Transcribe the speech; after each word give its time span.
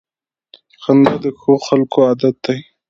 •خندا 0.81 1.13
د 1.23 1.25
ښو 1.39 1.53
خلکو 1.67 1.97
عادت 2.07 2.35
دی. 2.45 2.59